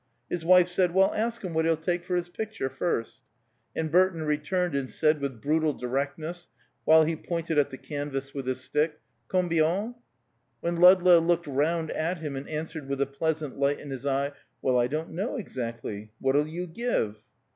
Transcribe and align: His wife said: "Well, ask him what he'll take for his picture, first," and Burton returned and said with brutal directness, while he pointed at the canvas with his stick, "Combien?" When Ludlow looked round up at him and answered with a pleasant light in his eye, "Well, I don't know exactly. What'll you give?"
His 0.31 0.43
wife 0.43 0.67
said: 0.67 0.95
"Well, 0.95 1.13
ask 1.13 1.43
him 1.43 1.53
what 1.53 1.63
he'll 1.63 1.77
take 1.77 2.03
for 2.03 2.15
his 2.15 2.27
picture, 2.27 2.71
first," 2.71 3.21
and 3.75 3.91
Burton 3.91 4.23
returned 4.23 4.73
and 4.73 4.89
said 4.89 5.21
with 5.21 5.39
brutal 5.43 5.73
directness, 5.73 6.47
while 6.85 7.03
he 7.03 7.15
pointed 7.15 7.59
at 7.59 7.69
the 7.69 7.77
canvas 7.77 8.33
with 8.33 8.47
his 8.47 8.59
stick, 8.61 8.99
"Combien?" 9.27 9.93
When 10.59 10.77
Ludlow 10.77 11.19
looked 11.19 11.45
round 11.45 11.91
up 11.91 11.97
at 11.97 12.17
him 12.17 12.35
and 12.35 12.49
answered 12.49 12.87
with 12.89 12.99
a 12.99 13.05
pleasant 13.05 13.59
light 13.59 13.79
in 13.79 13.91
his 13.91 14.07
eye, 14.07 14.31
"Well, 14.59 14.79
I 14.79 14.87
don't 14.87 15.11
know 15.11 15.35
exactly. 15.35 16.09
What'll 16.19 16.47
you 16.47 16.65
give?" 16.65 17.23